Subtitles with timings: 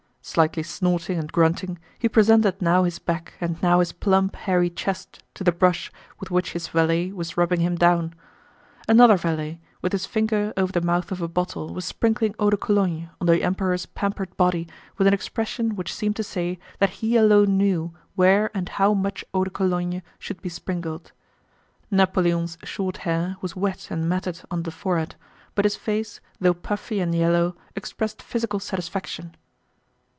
[0.23, 5.23] Slightly snorting and grunting, he presented now his back and now his plump hairy chest
[5.33, 8.13] to the brush with which his valet was rubbing him down.
[8.87, 12.55] Another valet, with his finger over the mouth of a bottle, was sprinkling Eau de
[12.55, 14.67] Cologne on the Emperor's pampered body
[14.99, 19.25] with an expression which seemed to say that he alone knew where and how much
[19.33, 21.13] Eau de Cologne should be sprinkled.
[21.89, 25.15] Napoleon's short hair was wet and matted on the forehead,
[25.55, 29.35] but his face, though puffy and yellow, expressed physical satisfaction.